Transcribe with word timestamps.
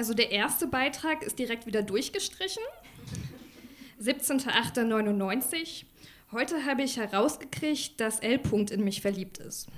Also 0.00 0.14
der 0.14 0.30
erste 0.32 0.66
Beitrag 0.66 1.22
ist 1.22 1.38
direkt 1.38 1.66
wieder 1.66 1.82
durchgestrichen. 1.82 2.62
17.08.99. 4.02 5.84
Heute 6.32 6.64
habe 6.64 6.84
ich 6.84 6.96
herausgekriegt, 6.96 8.00
dass 8.00 8.20
L. 8.20 8.36
-Punkt 8.36 8.72
in 8.72 8.82
mich 8.82 9.02
verliebt 9.02 9.36
ist. 9.36 9.68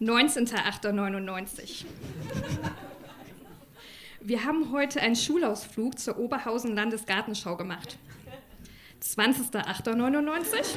19.08.99. 0.00 1.84
Wir 4.20 4.44
haben 4.44 4.72
heute 4.72 5.00
einen 5.00 5.14
Schulausflug 5.14 5.96
zur 6.00 6.18
Oberhausen 6.18 6.74
Landesgartenschau 6.74 7.56
gemacht. 7.56 7.98
20.08.99. 9.00 10.76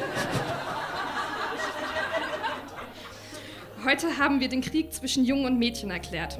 Heute 3.83 4.17
haben 4.19 4.39
wir 4.39 4.47
den 4.47 4.61
Krieg 4.61 4.93
zwischen 4.93 5.25
Jungen 5.25 5.45
und 5.45 5.59
Mädchen 5.59 5.89
erklärt. 5.89 6.39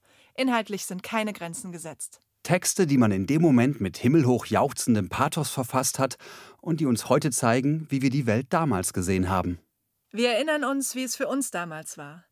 Inhaltlich 0.35 0.85
sind 0.85 1.03
keine 1.03 1.33
Grenzen 1.33 1.71
gesetzt. 1.71 2.21
Texte, 2.43 2.87
die 2.87 2.97
man 2.97 3.11
in 3.11 3.27
dem 3.27 3.41
Moment 3.41 3.81
mit 3.81 3.97
himmelhoch 3.97 4.47
jauchzendem 4.47 5.09
Pathos 5.09 5.51
verfasst 5.51 5.99
hat 5.99 6.17
und 6.59 6.79
die 6.79 6.85
uns 6.85 7.07
heute 7.07 7.31
zeigen, 7.31 7.85
wie 7.89 8.01
wir 8.01 8.09
die 8.09 8.25
Welt 8.25 8.47
damals 8.49 8.93
gesehen 8.93 9.29
haben. 9.29 9.59
Wir 10.11 10.31
erinnern 10.31 10.63
uns, 10.63 10.95
wie 10.95 11.03
es 11.03 11.15
für 11.15 11.27
uns 11.27 11.51
damals 11.51 11.97
war 11.97 12.25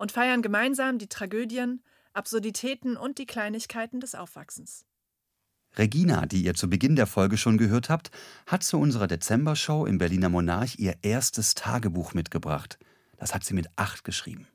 und 0.00 0.12
feiern 0.12 0.40
gemeinsam 0.40 0.98
die 0.98 1.08
Tragödien, 1.08 1.82
Absurditäten 2.14 2.96
und 2.96 3.18
die 3.18 3.26
Kleinigkeiten 3.26 4.00
des 4.00 4.14
Aufwachsens. 4.14 4.86
Regina, 5.76 6.24
die 6.24 6.42
ihr 6.42 6.54
zu 6.54 6.70
Beginn 6.70 6.96
der 6.96 7.06
Folge 7.06 7.36
schon 7.36 7.58
gehört 7.58 7.90
habt, 7.90 8.10
hat 8.46 8.64
zu 8.64 8.78
unserer 8.78 9.06
Dezember-Show 9.06 9.84
im 9.84 9.98
Berliner 9.98 10.30
Monarch 10.30 10.78
ihr 10.78 10.94
erstes 11.02 11.54
Tagebuch 11.54 12.14
mitgebracht. 12.14 12.78
Das 13.18 13.34
hat 13.34 13.44
sie 13.44 13.54
mit 13.54 13.68
acht 13.76 14.02
geschrieben. 14.04 14.48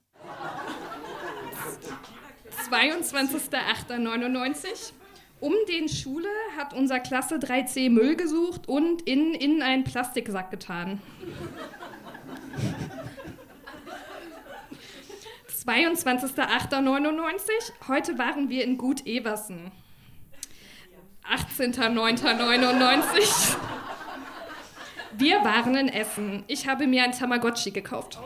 22.08.99. 2.70 4.94
Um 5.40 5.54
den 5.68 5.90
Schule 5.90 6.30
hat 6.58 6.74
unser 6.74 7.00
Klasse 7.00 7.36
3C 7.36 7.90
Müll 7.90 8.16
gesucht 8.16 8.68
und 8.68 9.02
in, 9.04 9.34
in 9.34 9.62
einen 9.62 9.84
Plastiksack 9.84 10.50
getan. 10.50 11.02
22.08.99. 15.66 17.50
Heute 17.88 18.18
waren 18.18 18.50
wir 18.50 18.64
in 18.64 18.78
Gut 18.78 19.06
Eversen. 19.06 19.72
18.09.99. 21.30 23.58
Wir 25.18 25.44
waren 25.44 25.76
in 25.76 25.90
Essen. 25.90 26.44
Ich 26.48 26.68
habe 26.68 26.88
mir 26.88 27.04
ein 27.04 27.12
Tamagotchi 27.14 27.72
gekauft. 27.72 28.20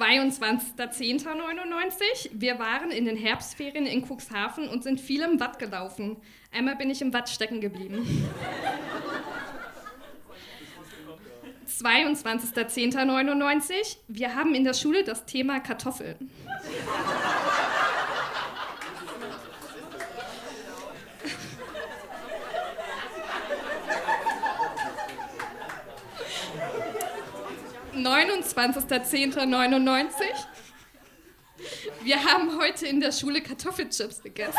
22.10.99. 0.00 2.30
Wir 2.32 2.58
waren 2.58 2.90
in 2.90 3.04
den 3.04 3.16
Herbstferien 3.16 3.86
in 3.86 4.04
Cuxhaven 4.08 4.68
und 4.68 4.82
sind 4.82 5.00
viel 5.00 5.22
im 5.22 5.38
Watt 5.40 5.58
gelaufen. 5.58 6.16
Einmal 6.50 6.76
bin 6.76 6.88
ich 6.90 7.02
im 7.02 7.12
Watt 7.12 7.28
stecken 7.28 7.60
geblieben. 7.60 8.24
22.10.99. 11.68 13.98
Wir 14.08 14.34
haben 14.34 14.54
in 14.54 14.64
der 14.64 14.72
Schule 14.74 15.04
das 15.04 15.26
Thema 15.26 15.60
Kartoffeln. 15.60 16.30
Neunundzwanzigster 28.02 29.02
Wir 32.02 32.24
haben 32.24 32.58
heute 32.58 32.86
in 32.86 33.00
der 33.00 33.12
Schule 33.12 33.42
Kartoffelchips 33.42 34.22
gegessen. 34.22 34.58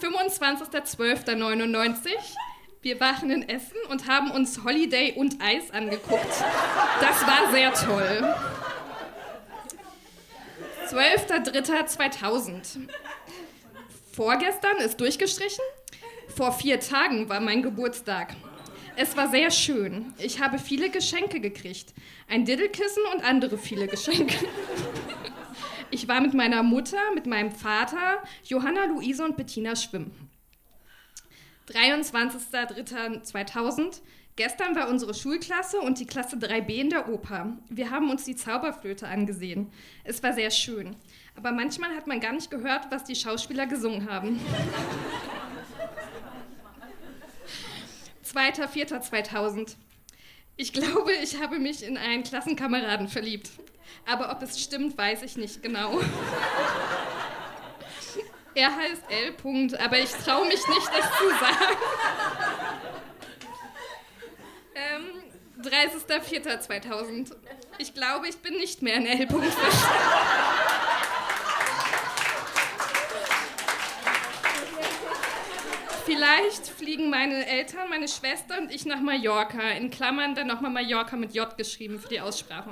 25.12.99. 0.00 2.08
Wir 2.80 3.00
waren 3.00 3.28
in 3.30 3.48
Essen 3.48 3.76
und 3.88 4.06
haben 4.06 4.30
uns 4.30 4.62
Holiday 4.64 5.14
und 5.16 5.42
Eis 5.42 5.72
angeguckt. 5.72 6.44
Das 7.00 7.26
war 7.26 7.50
sehr 7.50 7.74
toll. 7.74 8.36
12.03.2000. 10.88 12.88
Vorgestern 14.18 14.76
ist 14.78 15.00
durchgestrichen. 15.00 15.64
Vor 16.26 16.50
vier 16.50 16.80
Tagen 16.80 17.28
war 17.28 17.38
mein 17.38 17.62
Geburtstag. 17.62 18.34
Es 18.96 19.16
war 19.16 19.30
sehr 19.30 19.52
schön. 19.52 20.12
Ich 20.18 20.40
habe 20.40 20.58
viele 20.58 20.90
Geschenke 20.90 21.38
gekriegt. 21.38 21.94
Ein 22.26 22.44
Diddelkissen 22.44 23.04
und 23.14 23.22
andere 23.22 23.58
viele 23.58 23.86
Geschenke. 23.86 24.34
Ich 25.90 26.06
war 26.06 26.20
mit 26.20 26.34
meiner 26.34 26.62
Mutter, 26.62 26.98
mit 27.14 27.24
meinem 27.24 27.50
Vater, 27.50 28.22
Johanna, 28.44 28.84
Luise 28.84 29.24
und 29.24 29.38
Bettina 29.38 29.74
schwimmen. 29.74 30.28
23.03.2000. 31.70 34.02
Gestern 34.36 34.76
war 34.76 34.90
unsere 34.90 35.14
Schulklasse 35.14 35.80
und 35.80 35.98
die 35.98 36.06
Klasse 36.06 36.36
3b 36.36 36.74
in 36.74 36.90
der 36.90 37.08
Oper. 37.08 37.56
Wir 37.70 37.90
haben 37.90 38.10
uns 38.10 38.24
die 38.24 38.36
Zauberflöte 38.36 39.08
angesehen. 39.08 39.72
Es 40.04 40.22
war 40.22 40.34
sehr 40.34 40.50
schön. 40.50 40.94
Aber 41.38 41.52
manchmal 41.52 41.94
hat 41.94 42.08
man 42.08 42.18
gar 42.18 42.32
nicht 42.32 42.50
gehört, 42.50 42.90
was 42.90 43.04
die 43.04 43.14
Schauspieler 43.14 43.66
gesungen 43.68 44.10
haben. 44.10 44.40
2.04.2000. 48.26 49.76
Ich 50.56 50.72
glaube, 50.72 51.12
ich 51.22 51.40
habe 51.40 51.60
mich 51.60 51.84
in 51.84 51.96
einen 51.96 52.24
Klassenkameraden 52.24 53.06
verliebt. 53.06 53.50
Aber 54.04 54.32
ob 54.32 54.42
es 54.42 54.60
stimmt, 54.60 54.98
weiß 54.98 55.22
ich 55.22 55.36
nicht 55.36 55.62
genau. 55.62 56.00
Er 58.56 58.74
heißt 58.74 59.02
L. 59.08 59.30
-Punkt, 59.40 59.78
aber 59.78 59.96
ich 60.00 60.10
traue 60.10 60.44
mich 60.48 60.66
nicht, 60.66 60.88
das 60.88 61.18
zu 61.18 61.28
sagen. 61.38 61.76
Ähm, 64.74 65.62
30.04.2000. 65.62 67.36
Ich 67.78 67.94
glaube, 67.94 68.26
ich 68.28 68.38
bin 68.38 68.54
nicht 68.54 68.82
mehr 68.82 68.96
in 68.96 69.06
L. 69.06 69.26
-Punkt 69.26 69.52
Vielleicht 76.08 76.66
fliegen 76.68 77.10
meine 77.10 77.46
Eltern, 77.46 77.90
meine 77.90 78.08
Schwester 78.08 78.58
und 78.58 78.72
ich 78.72 78.86
nach 78.86 79.02
Mallorca. 79.02 79.72
In 79.72 79.90
Klammern 79.90 80.34
dann 80.34 80.46
nochmal 80.46 80.70
Mallorca 80.70 81.16
mit 81.16 81.34
J 81.34 81.54
geschrieben 81.58 82.00
für 82.00 82.08
die 82.08 82.22
Aussprache. 82.22 82.70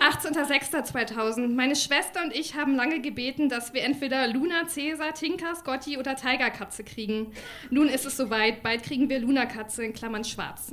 18.06.2000. 0.00 1.48
Meine 1.48 1.76
Schwester 1.76 2.22
und 2.24 2.34
ich 2.34 2.54
haben 2.54 2.74
lange 2.74 3.02
gebeten, 3.02 3.50
dass 3.50 3.74
wir 3.74 3.82
entweder 3.82 4.28
Luna, 4.28 4.66
Cäsar, 4.66 5.12
Tinker, 5.12 5.54
Scotty 5.54 5.98
oder 5.98 6.16
Tigerkatze 6.16 6.84
kriegen. 6.84 7.34
Nun 7.68 7.86
ist 7.86 8.06
es 8.06 8.16
soweit. 8.16 8.62
Bald 8.62 8.82
kriegen 8.82 9.10
wir 9.10 9.18
Luna-Katze 9.18 9.84
in 9.84 9.92
Klammern 9.92 10.24
schwarz. 10.24 10.72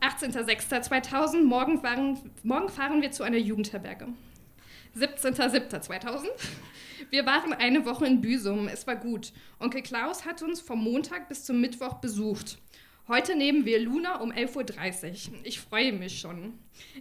18.06.2000. 0.00 1.44
Morgen 1.44 1.82
fahren, 1.82 2.18
morgen 2.42 2.68
fahren 2.68 3.00
wir 3.00 3.12
zu 3.12 3.22
einer 3.22 3.38
Jugendherberge. 3.38 4.08
17.07.2000. 4.98 6.26
Wir 7.10 7.26
waren 7.26 7.52
eine 7.52 7.84
Woche 7.84 8.06
in 8.06 8.20
Büsum. 8.20 8.68
Es 8.68 8.86
war 8.86 8.96
gut. 8.96 9.32
Onkel 9.58 9.82
Klaus 9.82 10.24
hat 10.24 10.42
uns 10.42 10.60
vom 10.60 10.82
Montag 10.82 11.28
bis 11.28 11.44
zum 11.44 11.60
Mittwoch 11.60 11.94
besucht. 11.94 12.58
Heute 13.08 13.34
nehmen 13.34 13.64
wir 13.64 13.80
Luna 13.80 14.20
um 14.20 14.30
11.30 14.30 15.32
Uhr. 15.32 15.38
Ich 15.42 15.58
freue 15.58 15.92
mich 15.92 16.20
schon. 16.20 16.56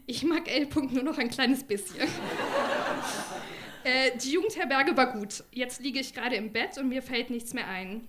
Ich 0.08 0.24
mag 0.24 0.52
L. 0.52 0.68
nur 0.92 1.04
noch 1.04 1.20
ein 1.20 1.30
kleines 1.30 1.64
bisschen. 1.64 2.02
äh, 3.84 4.18
die 4.18 4.32
Jugendherberge 4.32 4.98
war 4.98 5.14
gut. 5.14 5.44
Jetzt 5.52 5.82
liege 5.82 6.00
ich 6.00 6.16
gerade 6.16 6.36
im 6.36 6.52
Bett 6.52 6.80
und 6.80 6.90
mir 6.90 7.04
fällt 7.04 7.30
nichts 7.30 7.54
mehr 7.54 7.68
ein. 7.68 8.08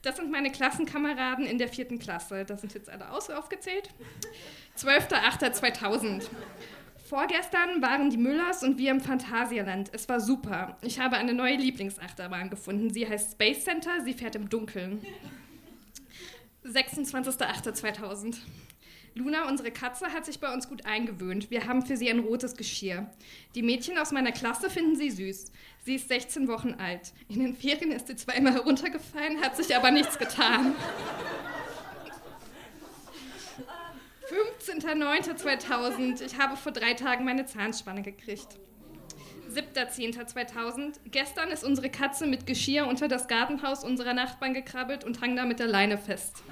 Das 0.00 0.16
sind 0.16 0.30
meine 0.30 0.50
Klassenkameraden 0.50 1.44
in 1.44 1.58
der 1.58 1.68
vierten 1.68 1.98
Klasse. 1.98 2.46
Das 2.46 2.62
sind 2.62 2.72
jetzt 2.72 2.88
alle 2.88 3.10
aufgezählt. 3.10 3.90
12.08.2000. 4.78 6.22
Vorgestern 7.12 7.82
waren 7.82 8.08
die 8.08 8.16
Müllers 8.16 8.62
und 8.62 8.78
wir 8.78 8.90
im 8.90 8.98
Phantasialand. 8.98 9.90
Es 9.92 10.08
war 10.08 10.18
super. 10.18 10.78
Ich 10.80 10.98
habe 10.98 11.18
eine 11.18 11.34
neue 11.34 11.56
Lieblingsachterbahn 11.56 12.48
gefunden. 12.48 12.88
Sie 12.88 13.06
heißt 13.06 13.32
Space 13.32 13.64
Center. 13.64 13.90
Sie 14.02 14.14
fährt 14.14 14.34
im 14.34 14.48
Dunkeln. 14.48 15.04
26.08.2000. 16.64 18.36
Luna, 19.14 19.46
unsere 19.46 19.70
Katze, 19.70 20.06
hat 20.06 20.24
sich 20.24 20.40
bei 20.40 20.54
uns 20.54 20.70
gut 20.70 20.86
eingewöhnt. 20.86 21.50
Wir 21.50 21.66
haben 21.66 21.84
für 21.84 21.98
sie 21.98 22.08
ein 22.08 22.20
rotes 22.20 22.56
Geschirr. 22.56 23.10
Die 23.54 23.62
Mädchen 23.62 23.98
aus 23.98 24.10
meiner 24.10 24.32
Klasse 24.32 24.70
finden 24.70 24.96
sie 24.96 25.10
süß. 25.10 25.52
Sie 25.84 25.96
ist 25.96 26.08
16 26.08 26.48
Wochen 26.48 26.76
alt. 26.78 27.12
In 27.28 27.40
den 27.40 27.54
Ferien 27.54 27.92
ist 27.92 28.06
sie 28.06 28.16
zweimal 28.16 28.54
heruntergefallen, 28.54 29.42
hat 29.42 29.58
sich 29.58 29.76
aber 29.76 29.90
nichts 29.90 30.18
getan. 30.18 30.74
15.09.2000. 34.62 36.24
Ich 36.24 36.38
habe 36.38 36.56
vor 36.56 36.72
drei 36.72 36.94
Tagen 36.94 37.24
meine 37.24 37.46
Zahnspanne 37.46 38.02
gekriegt. 38.02 38.58
7.10.2000. 39.52 41.00
Gestern 41.10 41.50
ist 41.50 41.64
unsere 41.64 41.90
Katze 41.90 42.26
mit 42.26 42.46
Geschirr 42.46 42.86
unter 42.86 43.08
das 43.08 43.28
Gartenhaus 43.28 43.84
unserer 43.84 44.14
Nachbarn 44.14 44.54
gekrabbelt 44.54 45.04
und 45.04 45.20
hang 45.20 45.36
da 45.36 45.44
mit 45.44 45.58
der 45.58 45.66
Leine 45.66 45.98
fest. 45.98 46.42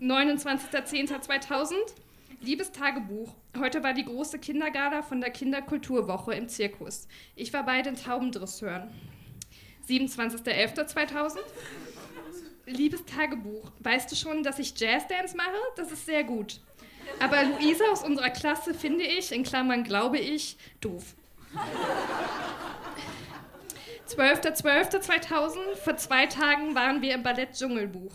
29.10.2000. 0.00 1.74
Liebes 2.40 2.72
Tagebuch. 2.72 3.34
Heute 3.58 3.82
war 3.82 3.92
die 3.92 4.04
große 4.04 4.38
Kindergala 4.38 5.02
von 5.02 5.20
der 5.20 5.30
Kinderkulturwoche 5.30 6.32
im 6.34 6.48
Zirkus. 6.48 7.06
Ich 7.36 7.52
war 7.52 7.64
bei 7.66 7.82
den 7.82 7.96
Taubendresseuren. 7.96 8.90
27.11.2000. 9.86 11.38
Liebes 12.70 13.04
Tagebuch. 13.04 13.70
Weißt 13.80 14.10
du 14.10 14.16
schon, 14.16 14.42
dass 14.42 14.58
ich 14.58 14.78
Jazzdance 14.78 15.36
mache? 15.36 15.48
Das 15.76 15.90
ist 15.92 16.06
sehr 16.06 16.24
gut. 16.24 16.60
Aber 17.18 17.42
Luisa 17.42 17.84
aus 17.90 18.04
unserer 18.04 18.30
Klasse 18.30 18.74
finde 18.74 19.04
ich, 19.04 19.32
in 19.32 19.42
Klammern 19.42 19.84
glaube 19.84 20.18
ich, 20.18 20.56
doof. 20.80 21.14
12.12.2000, 24.08 25.76
vor 25.76 25.96
zwei 25.96 26.26
Tagen 26.26 26.74
waren 26.74 27.02
wir 27.02 27.14
im 27.14 27.22
Ballett 27.22 27.52
Dschungelbuch. 27.52 28.14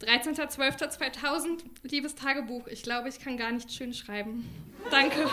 13.12.2000, 0.00 1.60
liebes 1.82 2.14
Tagebuch, 2.14 2.66
ich 2.66 2.82
glaube, 2.82 3.08
ich 3.08 3.20
kann 3.20 3.36
gar 3.36 3.52
nicht 3.52 3.70
schön 3.72 3.92
schreiben. 3.92 4.48
Danke. 4.90 5.28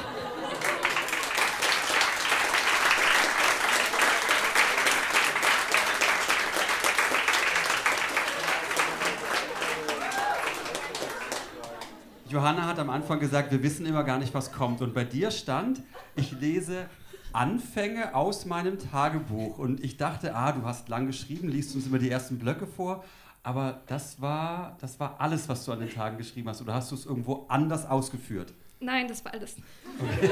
Johanna 12.30 12.68
hat 12.68 12.80
am 12.80 12.90
Anfang 12.90 13.20
gesagt, 13.20 13.52
wir 13.52 13.64
wissen 13.64 13.86
immer 13.86 14.04
gar 14.04 14.20
nicht, 14.20 14.34
was 14.34 14.52
kommt. 14.52 14.82
Und 14.82 14.94
bei 14.94 15.04
dir 15.04 15.32
stand, 15.32 15.82
ich 16.16 16.32
lese 16.40 16.86
Anfänge 17.32 18.16
aus 18.16 18.46
meinem 18.46 18.80
Tagebuch. 18.80 19.58
Und 19.58 19.84
ich 19.84 19.98
dachte, 19.98 20.36
ah, 20.36 20.52
du 20.52 20.64
hast 20.64 20.90
lang 20.90 21.08
geschrieben, 21.08 21.48
liest 21.48 21.76
uns 21.76 21.88
immer 21.88 22.00
die 22.00 22.10
ersten 22.10 22.38
Blöcke 22.38 22.68
vor. 22.68 23.04
Aber 23.44 23.82
das 23.88 24.22
war, 24.22 24.76
das 24.82 25.00
war 25.00 25.16
alles, 25.20 25.48
was 25.48 25.64
du 25.64 25.72
an 25.72 25.80
den 25.80 25.90
Tagen 25.90 26.18
geschrieben 26.18 26.50
hast. 26.50 26.62
Oder 26.62 26.74
hast 26.74 26.92
du 26.92 26.96
es 26.96 27.06
irgendwo 27.06 27.46
anders 27.48 27.86
ausgeführt? 27.86 28.54
Nein, 28.80 29.08
das 29.08 29.24
war 29.24 29.34
alles. 29.34 29.56
Okay, 30.00 30.30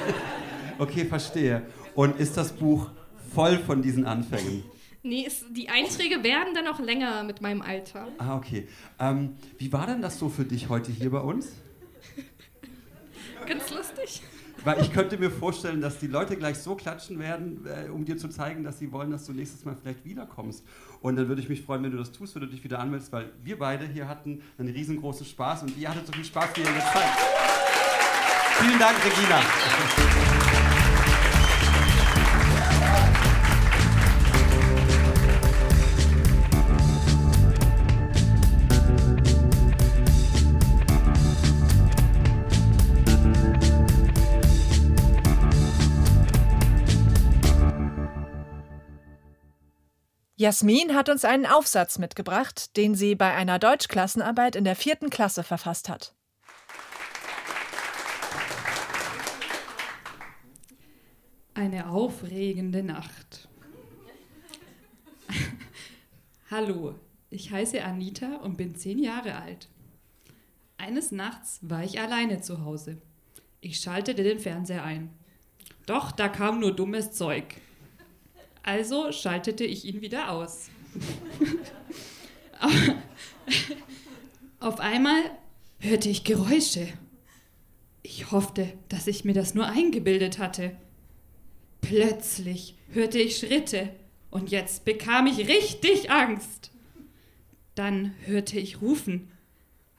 okay 0.78 1.06
verstehe. 1.06 1.64
Und 1.96 2.20
ist 2.20 2.36
das 2.36 2.52
Buch 2.52 2.90
voll 3.34 3.58
von 3.60 3.82
diesen 3.82 4.06
Anfängen? 4.06 4.64
Nee, 5.02 5.24
es, 5.26 5.46
die 5.52 5.70
Einträge 5.70 6.24
werden 6.24 6.54
dann 6.56 6.68
auch 6.68 6.80
länger 6.80 7.24
mit 7.24 7.40
meinem 7.40 7.62
Alter. 7.62 8.08
Ah, 8.18 8.36
okay. 8.36 8.68
Ähm, 9.00 9.36
wie 9.58 9.72
war 9.72 9.86
denn 9.86 10.02
das 10.02 10.20
so 10.20 10.30
für 10.30 10.46
dich 10.46 10.68
heute 10.68 10.92
hier 10.92 11.12
bei 11.12 11.20
uns? 11.20 11.54
Ganz 13.46 13.70
lustig. 13.72 14.22
Weil 14.64 14.82
ich 14.82 14.92
könnte 14.94 15.18
mir 15.18 15.30
vorstellen, 15.30 15.82
dass 15.82 16.00
die 16.00 16.08
Leute 16.08 16.38
gleich 16.38 16.58
so 16.58 16.76
klatschen 16.76 17.20
werden, 17.20 17.66
äh, 17.68 17.90
um 17.90 18.06
dir 18.06 18.18
zu 18.18 18.30
zeigen, 18.30 18.64
dass 18.64 18.80
sie 18.80 18.92
wollen, 18.92 19.12
dass 19.12 19.26
du 19.26 19.34
nächstes 19.34 19.66
Mal 19.66 19.76
vielleicht 19.80 20.06
wiederkommst. 20.06 20.64
Und 21.02 21.18
dann 21.18 21.28
würde 21.28 21.42
ich 21.42 21.50
mich 21.50 21.62
freuen, 21.62 21.84
wenn 21.84 21.92
du 21.92 21.98
das 21.98 22.12
tust, 22.12 22.36
wenn 22.36 22.42
du 22.42 22.48
dich 22.48 22.64
wieder 22.64 22.80
anmeldest, 22.80 23.12
weil 23.12 23.30
wir 23.44 23.60
beide 23.60 23.86
hier 23.86 24.08
hatten 24.08 24.42
einen 24.58 24.70
riesengroßen 24.70 25.26
Spaß 25.26 25.64
und 25.64 25.78
ihr 25.78 25.90
hattet 25.90 26.08
so 26.08 26.14
viel 26.14 26.26
Spaß, 26.26 26.50
wie 26.56 26.62
ihr 26.62 26.68
jetzt 26.68 26.94
zeigt. 26.94 27.20
Vielen 28.60 28.80
Dank, 28.80 28.96
Regina. 29.04 30.35
Jasmin 50.46 50.94
hat 50.94 51.10
uns 51.10 51.26
einen 51.26 51.48
Aufsatz 51.48 51.98
mitgebracht, 51.98 52.78
den 52.78 52.94
sie 52.94 53.16
bei 53.16 53.34
einer 53.34 53.58
Deutschklassenarbeit 53.58 54.56
in 54.56 54.64
der 54.64 54.76
vierten 54.76 55.10
Klasse 55.10 55.42
verfasst 55.42 55.90
hat. 55.90 56.14
Eine 61.56 61.90
aufregende 61.90 62.84
Nacht. 62.84 63.50
Hallo, 66.52 66.94
ich 67.32 67.50
heiße 67.50 67.84
Anita 67.84 68.36
und 68.36 68.56
bin 68.56 68.76
zehn 68.76 69.00
Jahre 69.00 69.38
alt. 69.38 69.68
Eines 70.78 71.12
Nachts 71.12 71.58
war 71.64 71.84
ich 71.84 72.00
alleine 72.00 72.42
zu 72.42 72.64
Hause. 72.64 73.02
Ich 73.62 73.80
schaltete 73.80 74.22
den 74.22 74.38
Fernseher 74.38 74.84
ein. 74.84 75.10
Doch 75.88 76.12
da 76.12 76.30
kam 76.30 76.60
nur 76.60 76.76
dummes 76.76 77.14
Zeug. 77.14 77.56
Also 78.66 79.12
schaltete 79.12 79.64
ich 79.64 79.86
ihn 79.86 80.02
wieder 80.02 80.32
aus. 80.32 80.70
Auf 84.60 84.80
einmal 84.80 85.22
hörte 85.78 86.10
ich 86.10 86.24
Geräusche. 86.24 86.88
Ich 88.02 88.32
hoffte, 88.32 88.74
dass 88.90 89.06
ich 89.06 89.24
mir 89.24 89.34
das 89.36 89.54
nur 89.54 89.68
eingebildet 89.68 90.40
hatte. 90.40 90.76
Plötzlich 91.82 92.74
hörte 92.92 93.20
ich 93.20 93.38
Schritte 93.38 93.92
und 94.32 94.50
jetzt 94.50 94.84
bekam 94.84 95.28
ich 95.28 95.48
richtig 95.48 96.10
Angst. 96.10 96.72
Dann 97.76 98.16
hörte 98.26 98.58
ich 98.58 98.82
rufen. 98.82 99.32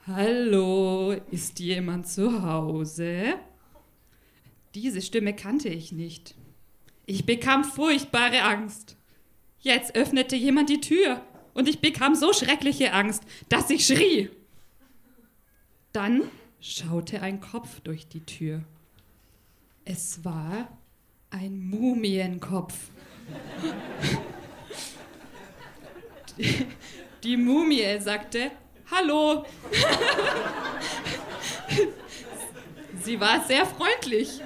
Hallo, 0.08 1.12
ist 1.30 1.60
jemand 1.60 2.08
zu 2.08 2.42
Hause? 2.42 3.34
Diese 4.74 5.02
Stimme 5.02 5.36
kannte 5.36 5.68
ich 5.68 5.92
nicht. 5.92 6.34
Ich 7.06 7.24
bekam 7.24 7.64
furchtbare 7.64 8.42
Angst. 8.42 8.96
Jetzt 9.60 9.94
öffnete 9.94 10.36
jemand 10.36 10.68
die 10.68 10.80
Tür 10.80 11.22
und 11.54 11.68
ich 11.68 11.80
bekam 11.80 12.14
so 12.14 12.32
schreckliche 12.32 12.92
Angst, 12.92 13.22
dass 13.48 13.70
ich 13.70 13.86
schrie. 13.86 14.30
Dann 15.92 16.22
schaute 16.60 17.22
ein 17.22 17.40
Kopf 17.40 17.80
durch 17.80 18.06
die 18.08 18.24
Tür. 18.26 18.62
Es 19.84 20.24
war 20.24 20.68
ein 21.30 21.60
Mumienkopf. 21.68 22.74
Die, 26.36 26.66
die 27.22 27.36
Mumie 27.36 27.98
sagte, 28.00 28.50
Hallo. 28.90 29.44
Sie 33.02 33.18
war 33.18 33.44
sehr 33.44 33.66
freundlich. 33.66 34.40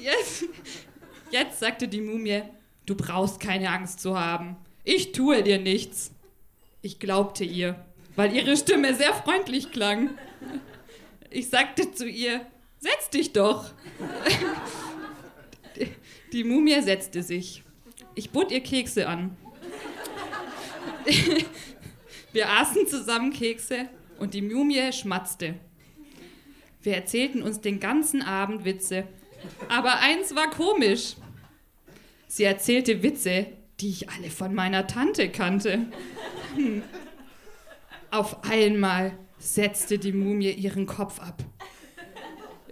Jetzt, 0.00 0.44
Jetzt 1.30 1.60
sagte 1.60 1.88
die 1.88 2.00
Mumie, 2.00 2.42
du 2.86 2.94
brauchst 2.94 3.40
keine 3.40 3.70
Angst 3.70 4.00
zu 4.00 4.18
haben. 4.18 4.56
Ich 4.84 5.12
tue 5.12 5.42
dir 5.42 5.58
nichts. 5.58 6.12
Ich 6.82 6.98
glaubte 6.98 7.44
ihr, 7.44 7.74
weil 8.14 8.32
ihre 8.32 8.56
Stimme 8.56 8.94
sehr 8.94 9.12
freundlich 9.12 9.72
klang. 9.72 10.10
Ich 11.30 11.48
sagte 11.50 11.92
zu 11.92 12.08
ihr, 12.08 12.46
setz 12.78 13.10
dich 13.10 13.32
doch. 13.32 13.72
Die 16.32 16.44
Mumie 16.44 16.80
setzte 16.80 17.22
sich. 17.22 17.62
Ich 18.14 18.30
bot 18.30 18.52
ihr 18.52 18.62
Kekse 18.62 19.08
an. 19.08 19.36
Wir 22.32 22.50
aßen 22.50 22.86
zusammen 22.86 23.32
Kekse 23.32 23.88
und 24.18 24.34
die 24.34 24.42
Mumie 24.42 24.92
schmatzte. 24.92 25.54
Wir 26.82 26.94
erzählten 26.94 27.42
uns 27.42 27.60
den 27.60 27.80
ganzen 27.80 28.22
Abend 28.22 28.64
Witze 28.64 29.08
aber 29.68 30.00
eins 30.00 30.34
war 30.34 30.50
komisch. 30.50 31.16
Sie 32.28 32.44
erzählte 32.44 33.02
Witze, 33.02 33.46
die 33.80 33.90
ich 33.90 34.10
alle 34.10 34.30
von 34.30 34.54
meiner 34.54 34.86
Tante 34.86 35.28
kannte. 35.28 35.86
Hm. 36.54 36.82
Auf 38.10 38.44
einmal 38.44 39.18
setzte 39.38 39.98
die 39.98 40.12
Mumie 40.12 40.50
ihren 40.50 40.86
Kopf 40.86 41.20
ab. 41.20 41.42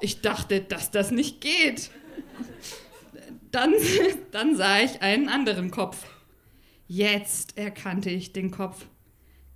Ich 0.00 0.20
dachte, 0.20 0.60
dass 0.60 0.90
das 0.90 1.10
nicht 1.10 1.40
geht. 1.40 1.90
Dann, 3.50 3.74
dann 4.32 4.56
sah 4.56 4.80
ich 4.80 5.02
einen 5.02 5.28
anderen 5.28 5.70
Kopf. 5.70 6.04
Jetzt 6.86 7.56
erkannte 7.56 8.10
ich 8.10 8.32
den 8.32 8.50
Kopf. 8.50 8.86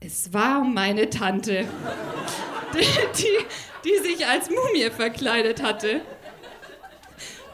Es 0.00 0.32
war 0.32 0.62
meine 0.62 1.10
Tante. 1.10 1.66
die, 2.74 2.78
die, 3.18 3.44
die 3.84 4.08
sich 4.08 4.26
als 4.26 4.48
Mumie 4.48 4.90
verkleidet 4.90 5.62
hatte. 5.62 6.02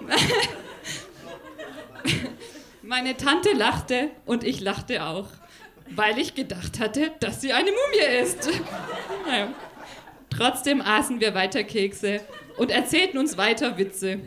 Meine 2.83 3.17
Tante 3.17 3.53
lachte 3.53 4.11
und 4.27 4.45
ich 4.45 4.61
lachte 4.61 5.05
auch, 5.05 5.29
weil 5.91 6.19
ich 6.19 6.35
gedacht 6.35 6.81
hatte, 6.81 7.13
dass 7.21 7.41
sie 7.41 7.53
eine 7.53 7.71
Mumie 7.71 8.23
ist. 8.23 8.51
Naja. 9.27 9.55
Trotzdem 10.29 10.83
aßen 10.83 11.21
wir 11.21 11.35
weiter 11.35 11.63
Kekse 11.63 12.21
und 12.57 12.71
erzählten 12.71 13.19
uns 13.19 13.37
weiter 13.37 13.79
Witze. 13.79 14.19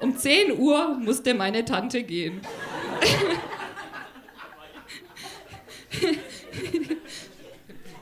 Um 0.00 0.18
10 0.18 0.58
Uhr 0.58 0.98
musste 0.98 1.34
meine 1.34 1.64
Tante 1.64 2.02
gehen. 2.02 2.40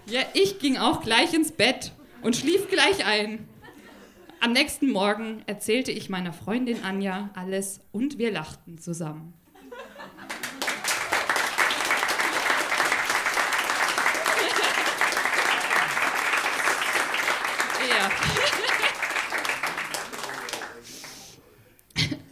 ja, 0.07 0.23
ich 0.33 0.59
ging 0.59 0.79
auch 0.79 1.03
gleich 1.03 1.35
ins 1.35 1.53
Bett 1.53 1.93
und 2.23 2.35
schlief 2.35 2.71
gleich 2.71 3.05
ein. 3.05 3.47
Am 4.43 4.53
nächsten 4.53 4.91
Morgen 4.91 5.43
erzählte 5.47 5.93
ich 5.93 6.09
meiner 6.09 6.33
Freundin 6.33 6.83
Anja 6.83 7.29
alles 7.35 7.81
und 7.93 8.17
wir 8.17 8.33
lachten 8.33 8.79
zusammen. 8.79 9.35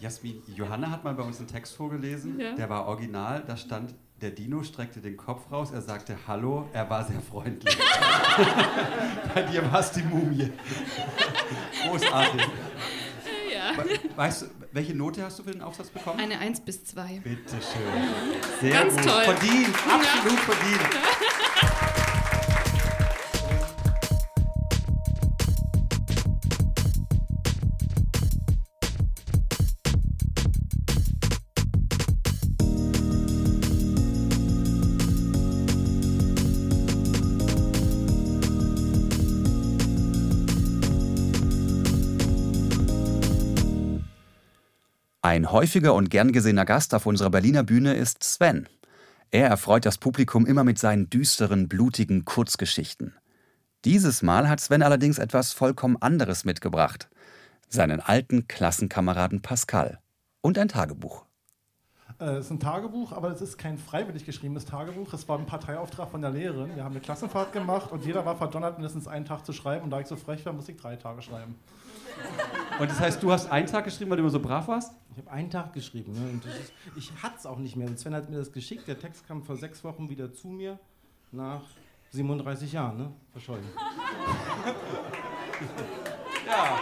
Jasmin, 0.01 0.43
Johanna 0.57 0.91
hat 0.91 1.05
mal 1.05 1.13
bei 1.13 1.23
uns 1.23 1.39
einen 1.39 1.49
Text 1.49 1.75
vorgelesen, 1.75 2.41
ja. 2.41 2.55
der 2.55 2.71
war 2.71 2.87
original, 2.87 3.45
da 3.47 3.59
stand, 3.59 3.95
der 4.21 4.31
Dino 4.31 4.63
streckte 4.63 5.01
den 5.01 5.17
Kopf 5.17 5.51
raus, 5.51 5.71
er 5.73 5.81
sagte 5.83 6.17
Hallo, 6.27 6.69
er 6.73 6.89
war 6.91 7.05
sehr 7.05 7.21
freundlich. 7.21 7.77
bei 9.35 9.43
dir 9.43 9.71
war 9.71 9.81
es 9.81 9.93
die 9.93 10.03
Mumie. 10.03 10.53
Großartig. 11.87 12.43
Ja. 13.53 13.73
Weißt 14.17 14.43
du, 14.43 14.47
welche 14.73 14.95
Note 14.95 15.23
hast 15.23 15.39
du 15.39 15.45
für 15.45 15.53
den 15.53 15.63
Aufsatz 15.63 15.91
bekommen? 15.91 16.19
Eine 16.19 16.39
1 16.39 16.61
bis 16.61 16.85
2. 16.85 17.21
Bitte 17.23 17.51
schön. 17.51 18.61
Sehr 18.61 18.73
Ganz 18.73 18.95
gut. 18.97 19.05
toll. 19.05 19.25
Verdient, 19.25 19.75
absolut 19.89 20.39
ja. 20.39 20.45
verdient. 20.45 21.88
Ein 45.29 45.53
häufiger 45.53 45.93
und 45.93 46.09
gern 46.09 46.33
gesehener 46.33 46.65
Gast 46.65 46.95
auf 46.95 47.05
unserer 47.05 47.29
Berliner 47.29 47.63
Bühne 47.63 47.93
ist 47.93 48.25
Sven. 48.25 48.67
Er 49.31 49.47
erfreut 49.49 49.85
das 49.85 49.99
Publikum 49.99 50.47
immer 50.47 50.65
mit 50.65 50.79
seinen 50.79 51.11
düsteren, 51.11 51.69
blutigen 51.69 52.25
Kurzgeschichten. 52.25 53.13
Dieses 53.85 54.23
Mal 54.23 54.49
hat 54.49 54.59
Sven 54.59 54.83
allerdings 54.83 55.19
etwas 55.19 55.53
vollkommen 55.53 55.99
anderes 56.01 56.47
mitgebracht. 56.47 57.11
Seinen 57.69 58.01
alten 58.01 58.49
Klassenkameraden 58.49 59.43
Pascal. 59.43 59.99
Und 60.41 60.57
ein 60.57 60.69
Tagebuch. 60.69 61.27
Es 62.19 62.47
ist 62.47 62.51
ein 62.51 62.59
Tagebuch, 62.59 63.13
aber 63.13 63.31
es 63.31 63.43
ist 63.43 63.59
kein 63.59 63.77
freiwillig 63.77 64.25
geschriebenes 64.25 64.65
Tagebuch. 64.65 65.13
Es 65.13 65.29
war 65.29 65.39
ein 65.39 65.45
Parteiauftrag 65.45 66.11
von 66.11 66.23
der 66.23 66.31
Lehrerin. 66.31 66.75
Wir 66.75 66.85
haben 66.85 66.93
eine 66.93 67.01
Klassenfahrt 67.01 67.53
gemacht 67.53 67.93
und 67.93 68.03
jeder 68.03 68.25
war 68.25 68.37
verdonnert, 68.37 68.79
mindestens 68.79 69.07
einen 69.07 69.27
Tag 69.27 69.45
zu 69.45 69.53
schreiben. 69.53 69.85
Und 69.85 69.91
da 69.91 70.01
ich 70.01 70.07
so 70.07 70.17
frech 70.17 70.47
war, 70.47 70.55
musste 70.55 70.73
ich 70.73 70.79
drei 70.79 70.97
Tage 70.97 71.21
schreiben. 71.21 71.55
Und 72.81 72.91
das 72.91 72.99
heißt, 72.99 73.23
du 73.23 73.31
hast 73.31 73.53
einen 73.53 73.67
Tag 73.67 73.85
geschrieben, 73.85 74.11
weil 74.11 74.17
du 74.17 74.23
immer 74.23 74.31
so 74.31 74.41
brav 74.41 74.67
warst? 74.69 74.95
Ich 75.19 75.25
habe 75.27 75.35
einen 75.35 75.51
Tag 75.51 75.73
geschrieben. 75.73 76.13
Ne? 76.13 76.31
Und 76.31 76.45
ist, 76.45 76.73
ich 76.95 77.11
hatte 77.21 77.35
es 77.39 77.45
auch 77.45 77.59
nicht 77.59 77.75
mehr. 77.75 77.89
Sven 77.97 78.15
hat 78.15 78.31
mir 78.31 78.37
das 78.37 78.53
geschickt. 78.53 78.87
Der 78.87 79.01
Text 79.01 79.27
kam 79.27 79.43
vor 79.43 79.57
sechs 79.57 79.83
Wochen 79.83 80.09
wieder 80.09 80.33
zu 80.33 80.47
mir 80.47 80.79
nach 81.33 81.63
37 82.11 82.73
Jahren. 82.73 82.99
Ne? 82.99 83.13
Verschollen. 83.33 83.65
ja. 86.47 86.79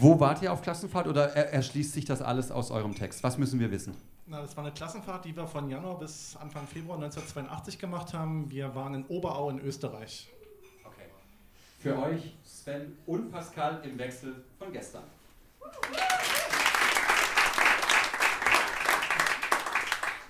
Wo 0.00 0.18
wart 0.18 0.40
ihr 0.40 0.50
auf 0.50 0.62
Klassenfahrt 0.62 1.06
oder 1.06 1.36
erschließt 1.36 1.92
sich 1.92 2.06
das 2.06 2.22
alles 2.22 2.50
aus 2.50 2.70
eurem 2.70 2.94
Text? 2.94 3.22
Was 3.22 3.36
müssen 3.36 3.60
wir 3.60 3.70
wissen? 3.70 3.94
Na, 4.26 4.40
das 4.40 4.56
war 4.56 4.64
eine 4.64 4.72
Klassenfahrt, 4.72 5.26
die 5.26 5.36
wir 5.36 5.46
von 5.46 5.68
Januar 5.68 5.98
bis 5.98 6.36
Anfang 6.36 6.66
Februar 6.66 6.96
1982 6.96 7.78
gemacht 7.78 8.14
haben. 8.14 8.50
Wir 8.50 8.74
waren 8.74 8.94
in 8.94 9.04
Oberau 9.08 9.50
in 9.50 9.60
Österreich. 9.60 10.30
Für 11.84 12.02
euch 12.02 12.34
Sven 12.42 12.96
und 13.04 13.30
Pascal 13.30 13.82
im 13.84 13.96
Wechsel 13.98 14.42
von 14.58 14.72
gestern. 14.72 15.02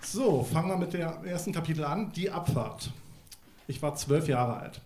So, 0.02 0.42
fangen 0.42 0.70
wir 0.70 0.76
mit 0.76 0.94
dem 0.94 1.24
ersten 1.24 1.52
Kapitel 1.52 1.84
an, 1.84 2.10
die 2.10 2.28
Abfahrt. 2.28 2.90
Ich 3.68 3.80
war 3.82 3.94
zwölf 3.94 4.26
Jahre 4.26 4.56
alt. 4.56 4.80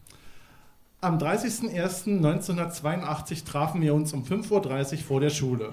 Am 1.00 1.16
30.01.1982 1.16 3.46
trafen 3.46 3.80
wir 3.80 3.94
uns 3.94 4.12
um 4.12 4.24
5.30 4.24 4.92
Uhr 4.92 4.98
vor 4.98 5.20
der 5.20 5.30
Schule. 5.30 5.70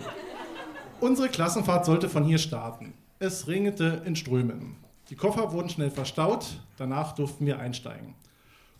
Unsere 1.02 1.28
Klassenfahrt 1.28 1.86
sollte 1.86 2.08
von 2.08 2.24
hier 2.24 2.38
starten. 2.38 2.94
Es 3.20 3.50
regnete 3.50 4.02
in 4.06 4.16
Strömen. 4.16 4.78
Die 5.10 5.18
Koffer 5.18 5.52
wurden 5.52 5.68
schnell 5.68 5.92
verstaut, 5.92 6.62
danach 6.78 7.16
durften 7.16 7.46
wir 7.46 7.60
einsteigen. 7.60 8.16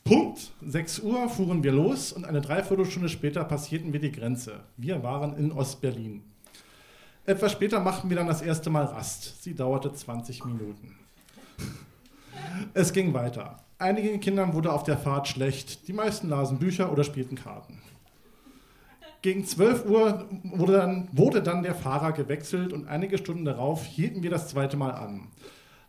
Punkt 0.08 0.52
6 0.62 1.00
Uhr 1.00 1.28
fuhren 1.30 1.64
wir 1.64 1.72
los 1.72 2.14
und 2.14 2.26
eine 2.26 2.40
Dreiviertelstunde 2.40 3.10
später 3.10 3.44
passierten 3.44 3.92
wir 3.92 4.00
die 4.00 4.12
Grenze. 4.12 4.60
Wir 4.78 5.02
waren 5.02 5.36
in 5.36 5.52
Ostberlin. 5.52 6.22
Etwas 7.26 7.54
später 7.54 7.80
machten 7.80 8.08
wir 8.08 8.18
dann 8.18 8.28
das 8.28 8.44
erste 8.44 8.70
Mal 8.70 8.86
Rast. 8.86 9.42
Sie 9.42 9.56
dauerte 9.56 9.92
20 9.92 10.46
Minuten. 10.46 10.96
Es 12.76 12.94
ging 12.94 13.16
weiter. 13.16 13.58
Einigen 13.80 14.20
Kindern 14.20 14.54
wurde 14.54 14.72
auf 14.72 14.84
der 14.84 15.00
Fahrt 15.00 15.28
schlecht. 15.28 15.88
Die 15.88 15.94
meisten 15.94 16.30
lasen 16.30 16.60
Bücher 16.60 16.92
oder 16.92 17.04
spielten 17.04 17.36
Karten. 17.36 17.82
Gegen 19.24 19.44
12 19.44 19.86
Uhr 19.88 20.30
wurde 20.44 20.74
dann, 20.74 21.10
wurde 21.14 21.42
dann 21.42 21.64
der 21.64 21.74
Fahrer 21.74 22.12
gewechselt 22.12 22.74
und 22.74 22.88
einige 22.88 23.18
Stunden 23.18 23.44
darauf 23.44 23.84
hielten 23.84 24.22
wir 24.22 24.30
das 24.30 24.50
zweite 24.50 24.78
Mal 24.78 24.92
an. 24.92 25.30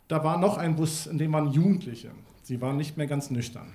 Da 0.07 0.23
war 0.23 0.39
noch 0.39 0.57
ein 0.57 0.75
Bus, 0.75 1.05
in 1.05 1.19
dem 1.19 1.33
waren 1.33 1.51
Jugendliche. 1.51 2.09
Sie 2.47 2.61
waren 2.61 2.77
nicht 2.77 2.95
mehr 2.95 3.07
ganz 3.07 3.29
nüchtern. 3.29 3.73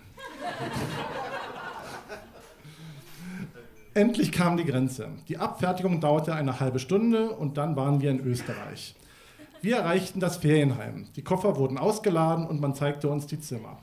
Endlich 3.93 4.33
kam 4.33 4.57
die 4.57 4.65
Grenze. 4.65 5.11
Die 5.29 5.37
Abfertigung 5.37 6.01
dauerte 6.01 6.35
eine 6.35 6.59
halbe 6.59 6.79
Stunde 6.79 7.33
und 7.33 7.59
dann 7.59 7.77
waren 7.77 8.01
wir 8.01 8.11
in 8.11 8.21
Österreich. 8.21 8.95
Wir 9.61 9.77
erreichten 9.77 10.21
das 10.21 10.39
Ferienheim. 10.39 11.09
Die 11.17 11.23
Koffer 11.23 11.57
wurden 11.57 11.77
ausgeladen 11.77 12.47
und 12.47 12.63
man 12.63 12.75
zeigte 12.75 13.11
uns 13.11 13.27
die 13.27 13.39
Zimmer. 13.39 13.77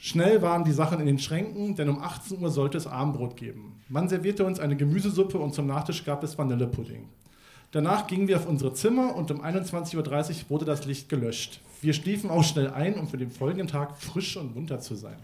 Schnell 0.00 0.40
waren 0.40 0.64
die 0.64 0.72
Sachen 0.72 0.98
in 0.98 1.04
den 1.04 1.18
Schränken, 1.18 1.76
denn 1.76 1.90
um 1.90 2.02
18 2.02 2.42
Uhr 2.42 2.48
sollte 2.48 2.78
es 2.78 2.86
Abendbrot 2.86 3.36
geben. 3.36 3.82
Man 3.90 4.08
servierte 4.08 4.46
uns 4.46 4.60
eine 4.60 4.76
Gemüsesuppe 4.76 5.36
und 5.36 5.54
zum 5.54 5.66
Nachtisch 5.66 6.06
gab 6.06 6.24
es 6.24 6.38
Vanillepudding. 6.38 7.06
Danach 7.70 8.06
gingen 8.06 8.28
wir 8.28 8.38
auf 8.38 8.48
unsere 8.48 8.72
Zimmer 8.72 9.14
und 9.14 9.30
um 9.30 9.44
21.30 9.44 9.96
Uhr 9.96 10.04
wurde 10.48 10.64
das 10.64 10.86
Licht 10.86 11.10
gelöscht. 11.10 11.60
Wir 11.82 11.94
schliefen 11.94 12.28
auch 12.28 12.44
schnell 12.44 12.68
ein, 12.68 12.94
um 12.94 13.08
für 13.08 13.16
den 13.16 13.30
folgenden 13.30 13.66
Tag 13.66 13.98
frisch 13.98 14.36
und 14.36 14.54
munter 14.54 14.80
zu 14.80 14.94
sein. 14.94 15.16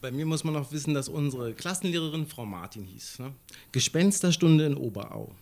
Bei 0.00 0.10
mir 0.12 0.26
muss 0.26 0.44
man 0.44 0.54
noch 0.54 0.72
wissen, 0.72 0.94
dass 0.94 1.08
unsere 1.08 1.54
Klassenlehrerin 1.54 2.26
Frau 2.26 2.46
Martin 2.46 2.84
hieß. 2.84 3.20
Ne? 3.20 3.32
Gespensterstunde 3.72 4.66
in 4.66 4.76
Oberau. 4.76 5.34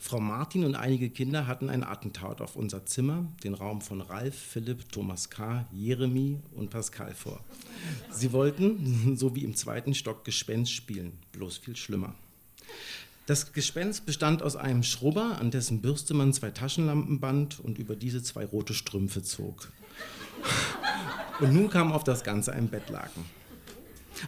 Frau 0.00 0.20
Martin 0.20 0.64
und 0.64 0.74
einige 0.74 1.08
Kinder 1.08 1.46
hatten 1.46 1.70
ein 1.70 1.84
Attentat 1.84 2.40
auf 2.40 2.56
unser 2.56 2.86
Zimmer, 2.86 3.26
den 3.42 3.54
Raum 3.54 3.80
von 3.80 4.00
Ralf, 4.00 4.34
Philipp, 4.36 4.90
Thomas 4.92 5.30
K., 5.30 5.66
Jeremy 5.72 6.38
und 6.54 6.70
Pascal 6.70 7.14
vor. 7.14 7.40
Sie 8.10 8.32
wollten, 8.32 9.16
so 9.16 9.34
wie 9.34 9.44
im 9.44 9.54
zweiten 9.54 9.94
Stock, 9.94 10.24
Gespenst 10.24 10.72
spielen, 10.72 11.12
bloß 11.32 11.58
viel 11.58 11.76
schlimmer. 11.76 12.14
Das 13.26 13.52
Gespenst 13.52 14.06
bestand 14.06 14.42
aus 14.42 14.54
einem 14.54 14.84
Schrubber, 14.84 15.38
an 15.40 15.50
dessen 15.50 15.80
Bürste 15.80 16.14
man 16.14 16.32
zwei 16.32 16.50
Taschenlampen 16.52 17.18
band 17.18 17.58
und 17.58 17.78
über 17.78 17.96
diese 17.96 18.22
zwei 18.22 18.44
rote 18.44 18.72
Strümpfe 18.72 19.22
zog. 19.22 19.72
Und 21.40 21.52
nun 21.52 21.68
kam 21.68 21.92
auf 21.92 22.04
das 22.04 22.22
Ganze 22.22 22.52
ein 22.52 22.68
Bettlaken. 22.68 23.24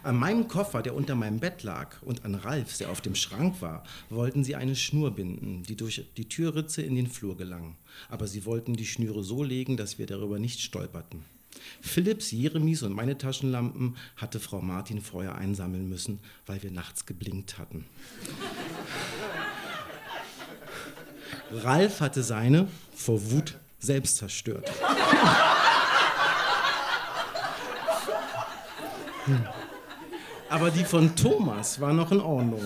An 0.03 0.17
meinem 0.17 0.47
Koffer, 0.47 0.81
der 0.81 0.95
unter 0.95 1.15
meinem 1.15 1.39
Bett 1.39 1.63
lag, 1.63 1.95
und 2.03 2.23
an 2.25 2.35
Ralfs, 2.35 2.77
der 2.77 2.91
auf 2.91 3.01
dem 3.01 3.15
Schrank 3.15 3.61
war, 3.61 3.83
wollten 4.09 4.43
sie 4.43 4.55
eine 4.55 4.75
Schnur 4.75 5.11
binden, 5.11 5.63
die 5.63 5.75
durch 5.75 6.05
die 6.15 6.29
Türritze 6.29 6.81
in 6.81 6.95
den 6.95 7.07
Flur 7.07 7.37
gelang. 7.37 7.75
Aber 8.09 8.27
sie 8.27 8.45
wollten 8.45 8.75
die 8.75 8.85
Schnüre 8.85 9.23
so 9.23 9.43
legen, 9.43 9.77
dass 9.77 9.97
wir 9.97 10.05
darüber 10.05 10.37
nicht 10.39 10.61
stolperten. 10.61 11.23
Philipps, 11.81 12.31
Jeremies 12.31 12.83
und 12.83 12.93
meine 12.93 13.17
Taschenlampen 13.17 13.95
hatte 14.15 14.39
Frau 14.39 14.61
Martin 14.61 15.01
vorher 15.01 15.35
einsammeln 15.35 15.89
müssen, 15.89 16.19
weil 16.45 16.61
wir 16.61 16.71
nachts 16.71 17.05
geblinkt 17.05 17.57
hatten. 17.57 17.85
Ralf 21.51 22.01
hatte 22.01 22.21
seine 22.21 22.67
vor 22.95 23.31
Wut 23.31 23.57
selbst 23.79 24.17
zerstört. 24.17 24.69
Aber 30.49 30.71
die 30.71 30.83
von 30.83 31.15
Thomas 31.15 31.79
war 31.79 31.93
noch 31.93 32.11
in 32.11 32.19
Ordnung. 32.19 32.61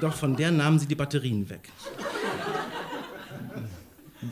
Doch 0.00 0.14
von 0.14 0.36
der 0.36 0.50
nahmen 0.50 0.78
sie 0.78 0.86
die 0.86 0.94
Batterien 0.94 1.48
weg. 1.48 1.68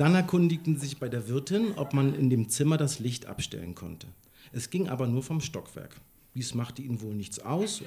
Dann 0.00 0.14
erkundigten 0.14 0.76
sie 0.76 0.86
sich 0.86 0.96
bei 0.96 1.10
der 1.10 1.28
Wirtin, 1.28 1.72
ob 1.76 1.92
man 1.92 2.14
in 2.14 2.30
dem 2.30 2.48
Zimmer 2.48 2.78
das 2.78 3.00
Licht 3.00 3.26
abstellen 3.26 3.74
konnte. 3.74 4.06
Es 4.50 4.70
ging 4.70 4.88
aber 4.88 5.06
nur 5.06 5.22
vom 5.22 5.42
Stockwerk. 5.42 5.94
Dies 6.34 6.54
machte 6.54 6.80
ihnen 6.80 7.02
wohl 7.02 7.12
nichts 7.12 7.38
aus 7.38 7.82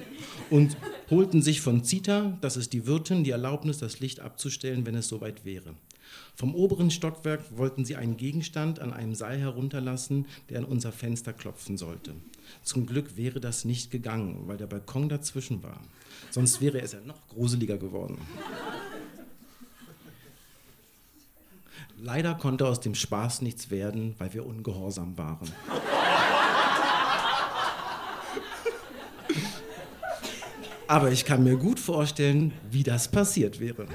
und 0.48 0.76
holten 1.10 1.42
sich 1.42 1.60
von 1.60 1.82
Zita, 1.82 2.38
das 2.40 2.56
ist 2.56 2.72
die 2.72 2.86
Wirtin, 2.86 3.24
die 3.24 3.32
Erlaubnis, 3.32 3.78
das 3.78 3.98
Licht 3.98 4.20
abzustellen, 4.20 4.86
wenn 4.86 4.94
es 4.94 5.08
soweit 5.08 5.44
wäre. 5.44 5.74
Vom 6.36 6.54
oberen 6.54 6.92
Stockwerk 6.92 7.40
wollten 7.56 7.84
sie 7.84 7.96
einen 7.96 8.16
Gegenstand 8.16 8.78
an 8.78 8.92
einem 8.92 9.16
Seil 9.16 9.40
herunterlassen, 9.40 10.26
der 10.50 10.58
an 10.58 10.66
unser 10.66 10.92
Fenster 10.92 11.32
klopfen 11.32 11.76
sollte. 11.76 12.14
Zum 12.62 12.86
Glück 12.86 13.16
wäre 13.16 13.40
das 13.40 13.64
nicht 13.64 13.90
gegangen, 13.90 14.44
weil 14.46 14.56
der 14.56 14.68
Balkon 14.68 15.08
dazwischen 15.08 15.64
war. 15.64 15.80
Sonst 16.30 16.60
wäre 16.60 16.80
es 16.80 16.92
ja 16.92 17.00
noch 17.00 17.26
gruseliger 17.26 17.76
geworden. 17.76 18.18
Leider 22.06 22.34
konnte 22.34 22.68
aus 22.68 22.80
dem 22.80 22.94
Spaß 22.94 23.40
nichts 23.40 23.70
werden, 23.70 24.14
weil 24.18 24.34
wir 24.34 24.44
ungehorsam 24.44 25.16
waren. 25.16 25.50
Aber 30.86 31.10
ich 31.10 31.24
kann 31.24 31.42
mir 31.42 31.56
gut 31.56 31.80
vorstellen, 31.80 32.52
wie 32.70 32.82
das 32.82 33.10
passiert 33.10 33.58
wäre. 33.58 33.86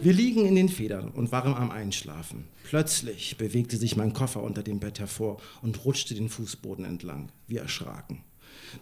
Wir 0.00 0.12
liegen 0.12 0.44
in 0.44 0.56
den 0.56 0.68
Federn 0.68 1.10
und 1.10 1.30
waren 1.30 1.54
am 1.54 1.70
Einschlafen. 1.70 2.48
Plötzlich 2.64 3.38
bewegte 3.38 3.76
sich 3.76 3.94
mein 3.94 4.12
Koffer 4.12 4.42
unter 4.42 4.64
dem 4.64 4.80
Bett 4.80 4.98
hervor 4.98 5.40
und 5.62 5.84
rutschte 5.84 6.16
den 6.16 6.28
Fußboden 6.28 6.84
entlang. 6.84 7.28
Wir 7.46 7.60
erschraken. 7.60 8.24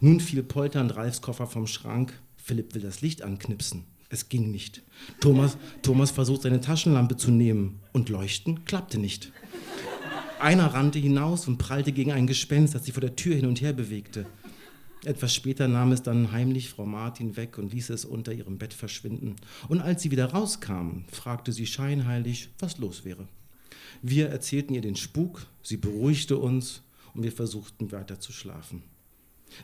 Nun 0.00 0.20
fiel 0.20 0.42
polternd 0.42 0.96
Ralfs 0.96 1.20
Koffer 1.20 1.46
vom 1.46 1.66
Schrank. 1.66 2.18
Philipp 2.38 2.74
will 2.74 2.80
das 2.80 3.02
Licht 3.02 3.20
anknipsen. 3.20 3.84
Es 4.14 4.28
ging 4.28 4.52
nicht. 4.52 4.84
Thomas, 5.18 5.58
Thomas 5.82 6.12
versucht 6.12 6.42
seine 6.42 6.60
Taschenlampe 6.60 7.16
zu 7.16 7.32
nehmen 7.32 7.80
und 7.92 8.10
leuchten 8.10 8.64
klappte 8.64 8.96
nicht. 8.96 9.32
Einer 10.38 10.72
rannte 10.72 11.00
hinaus 11.00 11.48
und 11.48 11.58
prallte 11.58 11.90
gegen 11.90 12.12
ein 12.12 12.28
Gespenst, 12.28 12.76
das 12.76 12.84
sich 12.84 12.94
vor 12.94 13.00
der 13.00 13.16
Tür 13.16 13.34
hin 13.34 13.46
und 13.46 13.60
her 13.60 13.72
bewegte. 13.72 14.24
Etwas 15.04 15.34
später 15.34 15.66
nahm 15.66 15.90
es 15.90 16.04
dann 16.04 16.30
heimlich 16.30 16.68
Frau 16.68 16.86
Martin 16.86 17.36
weg 17.36 17.58
und 17.58 17.72
ließ 17.72 17.90
es 17.90 18.04
unter 18.04 18.32
ihrem 18.32 18.56
Bett 18.56 18.72
verschwinden. 18.72 19.34
Und 19.66 19.80
als 19.80 20.02
sie 20.02 20.12
wieder 20.12 20.26
rauskamen, 20.26 21.06
fragte 21.10 21.50
sie 21.50 21.66
scheinheilig, 21.66 22.50
was 22.60 22.78
los 22.78 23.04
wäre. 23.04 23.26
Wir 24.00 24.28
erzählten 24.28 24.74
ihr 24.74 24.80
den 24.80 24.94
Spuk, 24.94 25.44
sie 25.60 25.76
beruhigte 25.76 26.38
uns 26.38 26.82
und 27.14 27.24
wir 27.24 27.32
versuchten 27.32 27.90
weiter 27.90 28.20
zu 28.20 28.30
schlafen. 28.30 28.84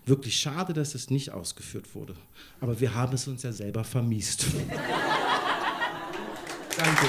Wirklich 0.06 0.38
schade, 0.38 0.72
dass 0.72 0.94
es 0.94 1.10
nicht 1.10 1.32
ausgeführt 1.32 1.94
wurde. 1.94 2.14
Aber 2.60 2.80
wir 2.80 2.94
haben 2.94 3.14
es 3.14 3.28
uns 3.28 3.42
ja 3.42 3.52
selber 3.52 3.84
vermiest. 3.84 4.46
Danke. 6.76 7.06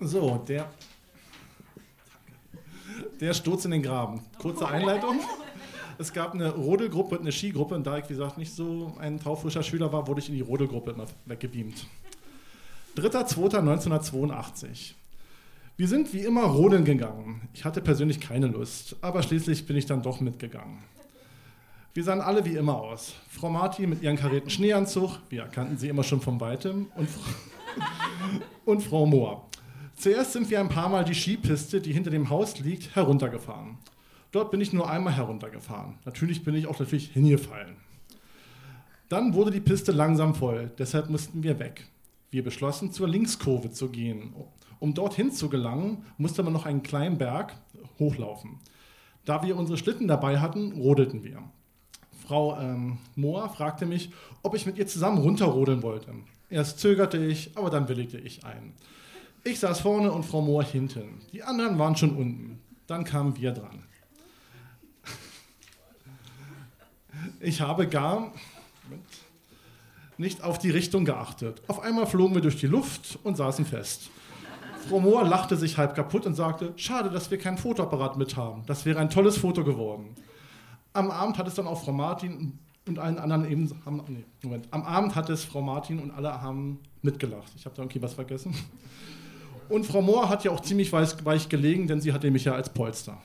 So, 0.00 0.44
der, 0.46 0.70
der 3.20 3.34
Sturz 3.34 3.64
in 3.64 3.72
den 3.72 3.82
Graben. 3.82 4.22
Kurze 4.38 4.68
Einleitung. 4.68 5.18
Es 5.98 6.12
gab 6.12 6.34
eine 6.34 6.50
Rodelgruppe 6.50 7.16
und 7.16 7.22
eine 7.22 7.32
Skigruppe 7.32 7.74
und 7.74 7.84
da 7.84 7.98
ich, 7.98 8.04
wie 8.04 8.14
gesagt, 8.14 8.38
nicht 8.38 8.54
so 8.54 8.94
ein 9.00 9.18
taufrischer 9.18 9.64
Schüler 9.64 9.92
war, 9.92 10.06
wurde 10.06 10.20
ich 10.20 10.28
in 10.28 10.36
die 10.36 10.40
Rodelgruppe 10.40 10.92
immer 10.92 11.06
weggebeamt. 11.26 11.88
3.2.1982. 12.96 14.92
Wir 15.78 15.86
sind 15.86 16.12
wie 16.12 16.22
immer 16.22 16.42
rodeln 16.42 16.84
gegangen. 16.84 17.40
Ich 17.54 17.64
hatte 17.64 17.80
persönlich 17.80 18.18
keine 18.18 18.48
Lust, 18.48 18.96
aber 19.00 19.22
schließlich 19.22 19.64
bin 19.64 19.76
ich 19.76 19.86
dann 19.86 20.02
doch 20.02 20.18
mitgegangen. 20.18 20.78
Wir 21.94 22.02
sahen 22.02 22.20
alle 22.20 22.44
wie 22.44 22.56
immer 22.56 22.78
aus. 22.78 23.14
Frau 23.30 23.48
Marti 23.48 23.86
mit 23.86 24.02
ihrem 24.02 24.16
karierten 24.16 24.50
Schneeanzug, 24.50 25.20
wir 25.28 25.42
erkannten 25.42 25.78
sie 25.78 25.88
immer 25.88 26.02
schon 26.02 26.20
von 26.20 26.40
weitem, 26.40 26.88
und, 26.96 27.08
und 28.64 28.82
Frau 28.82 29.06
Mohr. 29.06 29.48
Zuerst 29.94 30.32
sind 30.32 30.50
wir 30.50 30.58
ein 30.58 30.68
paar 30.68 30.88
Mal 30.88 31.04
die 31.04 31.14
Skipiste, 31.14 31.80
die 31.80 31.92
hinter 31.92 32.10
dem 32.10 32.28
Haus 32.28 32.58
liegt, 32.58 32.96
heruntergefahren. 32.96 33.78
Dort 34.32 34.50
bin 34.50 34.60
ich 34.60 34.72
nur 34.72 34.90
einmal 34.90 35.14
heruntergefahren. 35.14 35.94
Natürlich 36.04 36.42
bin 36.42 36.56
ich 36.56 36.66
auch 36.66 36.80
natürlich 36.80 37.12
hingefallen. 37.12 37.76
Dann 39.08 39.32
wurde 39.32 39.52
die 39.52 39.60
Piste 39.60 39.92
langsam 39.92 40.34
voll, 40.34 40.72
deshalb 40.76 41.08
mussten 41.08 41.44
wir 41.44 41.60
weg. 41.60 41.86
Wir 42.32 42.42
beschlossen, 42.42 42.90
zur 42.90 43.06
Linkskurve 43.06 43.70
zu 43.70 43.90
gehen. 43.90 44.34
Um 44.80 44.94
dorthin 44.94 45.32
zu 45.32 45.48
gelangen, 45.48 46.04
musste 46.16 46.42
man 46.42 46.52
noch 46.52 46.66
einen 46.66 46.82
kleinen 46.82 47.18
Berg 47.18 47.54
hochlaufen. 47.98 48.58
Da 49.24 49.42
wir 49.42 49.56
unsere 49.56 49.76
Schlitten 49.76 50.08
dabei 50.08 50.38
hatten, 50.38 50.72
rodelten 50.72 51.24
wir. 51.24 51.42
Frau 52.26 52.58
ähm, 52.60 52.98
Mohr 53.16 53.48
fragte 53.48 53.86
mich, 53.86 54.10
ob 54.42 54.54
ich 54.54 54.66
mit 54.66 54.78
ihr 54.78 54.86
zusammen 54.86 55.18
runterrodeln 55.18 55.82
wollte. 55.82 56.14
Erst 56.50 56.78
zögerte 56.78 57.18
ich, 57.18 57.56
aber 57.56 57.70
dann 57.70 57.88
willigte 57.88 58.18
ich 58.18 58.44
ein. 58.44 58.72
Ich 59.44 59.60
saß 59.60 59.80
vorne 59.80 60.12
und 60.12 60.24
Frau 60.24 60.42
Mohr 60.42 60.62
hinten. 60.62 61.22
Die 61.32 61.42
anderen 61.42 61.78
waren 61.78 61.96
schon 61.96 62.16
unten. 62.16 62.58
Dann 62.86 63.04
kamen 63.04 63.36
wir 63.36 63.52
dran. 63.52 63.82
Ich 67.40 67.60
habe 67.60 67.86
gar 67.86 68.32
nicht 70.16 70.42
auf 70.42 70.58
die 70.58 70.70
Richtung 70.70 71.04
geachtet. 71.04 71.62
Auf 71.68 71.80
einmal 71.80 72.06
flogen 72.06 72.34
wir 72.34 72.42
durch 72.42 72.56
die 72.56 72.66
Luft 72.66 73.18
und 73.22 73.36
saßen 73.36 73.64
fest. 73.64 74.10
Frau 74.88 75.00
Mohr 75.00 75.24
lachte 75.24 75.56
sich 75.56 75.76
halb 75.76 75.94
kaputt 75.94 76.26
und 76.26 76.34
sagte, 76.34 76.72
schade, 76.76 77.10
dass 77.10 77.30
wir 77.30 77.38
keinen 77.38 77.58
Fotoapparat 77.58 78.16
mit 78.16 78.36
haben. 78.36 78.62
Das 78.66 78.84
wäre 78.84 78.98
ein 78.98 79.10
tolles 79.10 79.36
Foto 79.36 79.64
geworden. 79.64 80.14
Am 80.92 81.10
Abend 81.10 81.38
hat 81.38 81.46
es 81.46 81.54
dann 81.54 81.66
auch 81.66 81.82
Frau 81.82 81.92
Martin 81.92 82.58
und 82.86 82.98
allen 82.98 83.18
anderen 83.18 83.50
eben, 83.50 83.70
haben, 83.84 84.02
nee, 84.08 84.24
Moment, 84.42 84.68
am 84.70 84.82
Abend 84.82 85.14
hat 85.14 85.28
es 85.28 85.44
Frau 85.44 85.60
Martin 85.60 85.98
und 85.98 86.10
alle 86.10 86.40
haben 86.40 86.78
mitgelacht. 87.02 87.52
Ich 87.56 87.64
habe 87.64 87.76
da 87.76 87.82
irgendwie 87.82 88.02
was 88.02 88.14
vergessen. 88.14 88.54
Und 89.68 89.84
Frau 89.84 90.00
Mohr 90.00 90.28
hat 90.30 90.44
ja 90.44 90.50
auch 90.50 90.60
ziemlich 90.60 90.92
weich 90.92 91.48
gelegen, 91.48 91.86
denn 91.86 92.00
sie 92.00 92.12
hatte 92.12 92.30
mich 92.30 92.44
ja 92.44 92.54
als 92.54 92.70
Polster. 92.70 93.18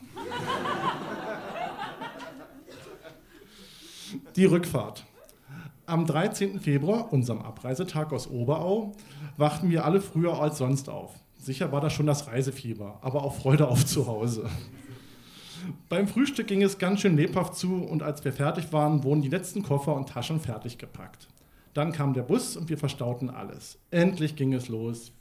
Die 4.36 4.46
Rückfahrt. 4.46 5.06
Am 5.86 6.06
13. 6.06 6.60
Februar, 6.60 7.12
unserem 7.12 7.42
Abreisetag 7.42 8.12
aus 8.12 8.28
Oberau, 8.28 8.94
wachten 9.38 9.70
wir 9.70 9.86
alle 9.86 10.02
früher 10.02 10.40
als 10.40 10.58
sonst 10.58 10.90
auf. 10.90 11.14
Sicher 11.44 11.74
war 11.74 11.82
das 11.82 11.92
schon 11.92 12.06
das 12.06 12.28
Reisefieber, 12.28 13.00
aber 13.02 13.24
auch 13.24 13.36
Freude 13.36 13.68
auf 13.68 13.86
zu 13.86 14.08
Hause. 14.08 14.50
Beim 15.90 16.08
Frühstück 16.08 16.48
ging 16.48 16.64
es 16.64 16.78
ganz 16.78 17.02
schön 17.02 17.18
lebhaft 17.18 17.56
zu 17.56 17.84
und 17.84 18.02
als 18.02 18.24
wir 18.24 18.32
fertig 18.32 18.72
waren, 18.72 19.04
wurden 19.04 19.22
die 19.22 19.30
letzten 19.30 19.62
Koffer 19.62 19.94
und 19.94 20.08
Taschen 20.08 20.40
fertig 20.40 20.78
gepackt. 20.78 21.28
Dann 21.74 21.92
kam 21.92 22.14
der 22.14 22.22
Bus 22.22 22.56
und 22.56 22.70
wir 22.70 22.78
verstauten 22.78 23.30
alles. 23.30 23.78
Endlich 23.92 24.38
ging 24.38 24.54
es 24.54 24.70
los. 24.70 25.12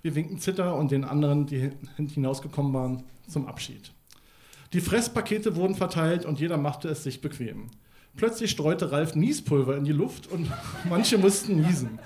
Wir 0.00 0.14
winken 0.14 0.38
Zitter 0.38 0.74
und 0.74 0.90
den 0.90 1.04
anderen, 1.04 1.44
die 1.44 1.70
hinausgekommen 1.96 2.72
waren, 2.72 3.02
zum 3.26 3.46
Abschied. 3.46 3.92
Die 4.72 4.80
Fresspakete 4.80 5.54
wurden 5.54 5.74
verteilt 5.74 6.24
und 6.24 6.40
jeder 6.40 6.56
machte 6.56 6.88
es 6.88 7.02
sich 7.02 7.20
bequem. 7.20 7.66
Plötzlich 8.16 8.50
streute 8.50 8.90
Ralf 8.90 9.14
Niespulver 9.14 9.76
in 9.76 9.84
die 9.84 9.92
Luft 9.92 10.28
und 10.28 10.50
manche 10.88 11.18
mussten 11.18 11.60
niesen. 11.60 11.98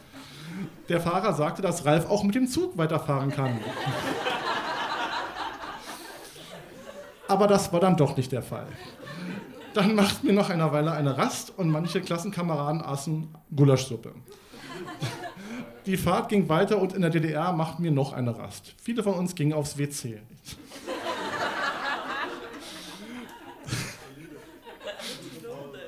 Der 0.93 1.01
Fahrer 1.01 1.33
sagte, 1.33 1.63
dass 1.63 1.87
Ralf 1.87 2.11
auch 2.11 2.23
mit 2.23 2.35
dem 2.35 2.47
Zug 2.47 2.77
weiterfahren 2.77 3.31
kann. 3.31 3.59
Aber 7.27 7.47
das 7.47 7.73
war 7.73 7.81
dann 7.81 7.97
doch 7.97 8.15
nicht 8.15 8.31
der 8.31 8.43
Fall. 8.43 8.67
Dann 9.73 9.95
machten 9.95 10.27
wir 10.27 10.35
nach 10.35 10.51
einer 10.51 10.71
Weile 10.71 10.93
eine 10.93 11.17
Rast 11.17 11.57
und 11.57 11.71
manche 11.71 12.03
Klassenkameraden 12.03 12.83
aßen 12.83 13.35
Gulaschsuppe. 13.57 14.13
Die 15.87 15.97
Fahrt 15.97 16.29
ging 16.29 16.51
weiter 16.51 16.79
und 16.79 16.93
in 16.93 17.01
der 17.01 17.11
DDR 17.11 17.53
machten 17.53 17.83
wir 17.83 17.91
noch 17.91 18.13
eine 18.13 18.39
Rast. 18.39 18.75
Viele 18.83 19.03
von 19.03 19.15
uns 19.15 19.35
gingen 19.35 19.55
aufs 19.55 19.79
WC. 19.79 20.21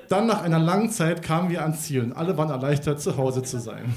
Dann 0.09 0.27
nach 0.27 0.40
einer 0.40 0.59
langen 0.59 0.88
Zeit 0.90 1.21
kamen 1.21 1.51
wir 1.51 1.61
ans 1.61 1.83
Ziel 1.83 2.11
alle 2.14 2.38
waren 2.38 2.49
erleichtert, 2.49 3.03
zu 3.03 3.19
Hause 3.19 3.43
zu 3.43 3.61
sein. 3.61 3.93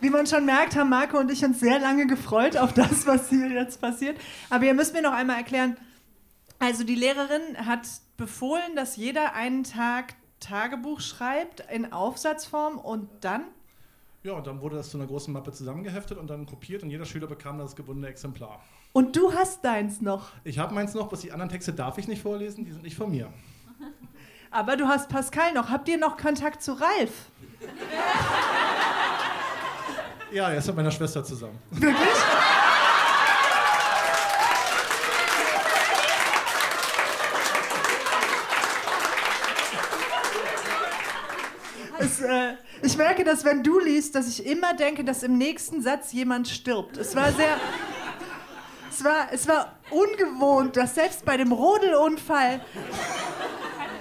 Wie 0.00 0.10
man 0.24 0.26
schon 0.26 0.46
merkt, 0.46 0.74
haben 0.74 0.88
Marco 0.88 1.18
und 1.18 1.30
ich 1.30 1.44
uns 1.44 1.60
sehr 1.60 1.78
lange 1.78 2.06
gefreut 2.06 2.56
auf 2.56 2.72
das, 2.72 3.06
was 3.06 3.28
hier 3.28 3.48
jetzt 3.50 3.82
passiert. 3.82 4.16
Aber 4.48 4.64
ihr 4.64 4.72
müsst 4.72 4.94
mir 4.94 5.02
noch 5.02 5.12
einmal 5.12 5.36
erklären, 5.36 5.76
also 6.58 6.82
die 6.82 6.94
Lehrerin 6.94 7.66
hat 7.66 7.86
befohlen, 8.16 8.74
dass 8.74 8.96
jeder 8.96 9.34
einen 9.34 9.64
Tag 9.64 10.14
Tagebuch 10.40 11.00
schreibt 11.00 11.60
in 11.70 11.92
Aufsatzform 11.92 12.78
und 12.78 13.08
dann? 13.20 13.44
Ja, 14.22 14.32
und 14.32 14.46
dann 14.46 14.62
wurde 14.62 14.76
das 14.76 14.88
zu 14.88 14.96
einer 14.96 15.06
großen 15.06 15.32
Mappe 15.32 15.52
zusammengeheftet 15.52 16.16
und 16.16 16.28
dann 16.28 16.46
kopiert 16.46 16.82
und 16.82 16.88
jeder 16.88 17.04
Schüler 17.04 17.26
bekam 17.26 17.58
das 17.58 17.76
gebundene 17.76 18.08
Exemplar. 18.08 18.62
Und 18.94 19.16
du 19.16 19.34
hast 19.34 19.62
deins 19.62 20.00
noch. 20.00 20.30
Ich 20.44 20.58
habe 20.58 20.72
meins 20.74 20.94
noch, 20.94 21.08
bloß 21.08 21.20
die 21.20 21.32
anderen 21.32 21.50
Texte 21.50 21.74
darf 21.74 21.98
ich 21.98 22.08
nicht 22.08 22.22
vorlesen, 22.22 22.64
die 22.64 22.72
sind 22.72 22.82
nicht 22.82 22.96
von 22.96 23.10
mir. 23.10 23.30
Aber 24.50 24.76
du 24.76 24.86
hast 24.86 25.10
Pascal 25.10 25.52
noch. 25.52 25.68
Habt 25.68 25.88
ihr 25.88 25.98
noch 25.98 26.16
Kontakt 26.16 26.62
zu 26.62 26.72
Ralf? 26.72 27.26
Ja, 30.34 30.50
er 30.50 30.58
ist 30.58 30.66
mit 30.66 30.74
meiner 30.74 30.90
Schwester 30.90 31.22
zusammen. 31.22 31.60
Wirklich? 31.70 31.96
Es, 42.00 42.20
äh, 42.20 42.54
ich 42.82 42.96
merke, 42.96 43.22
dass 43.22 43.44
wenn 43.44 43.62
du 43.62 43.78
liest, 43.78 44.16
dass 44.16 44.26
ich 44.26 44.44
immer 44.44 44.74
denke, 44.74 45.04
dass 45.04 45.22
im 45.22 45.38
nächsten 45.38 45.82
Satz 45.82 46.12
jemand 46.12 46.48
stirbt. 46.48 46.96
Es 46.96 47.14
war 47.14 47.30
sehr. 47.30 47.56
Es 48.90 49.04
war, 49.04 49.28
es 49.30 49.46
war 49.46 49.76
ungewohnt, 49.90 50.76
dass 50.76 50.96
selbst 50.96 51.24
bei 51.24 51.36
dem 51.36 51.52
Rodelunfall 51.52 52.60